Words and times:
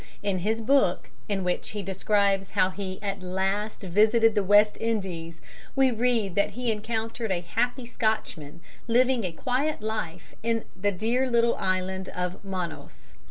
In 0.23 0.39
his 0.39 0.61
book, 0.61 1.11
in 1.29 1.43
which 1.43 1.69
he 1.73 1.83
describes 1.83 2.49
how 2.57 2.71
he 2.71 2.99
"At 3.03 3.21
Last" 3.21 3.81
visited 3.83 4.33
the 4.33 4.43
West 4.43 4.75
Indies, 4.81 5.41
we 5.75 5.91
read 5.91 6.33
that 6.33 6.53
he 6.53 6.71
encountered 6.71 7.29
a 7.31 7.41
happy 7.41 7.85
Scotchman 7.85 8.61
living 8.87 9.23
a 9.23 9.31
quiet 9.31 9.79
life 9.79 10.33
in 10.41 10.63
the 10.75 10.91
dear 10.91 11.29
little 11.29 11.53
island 11.57 12.09
of 12.15 12.43
Monos. 12.43 13.13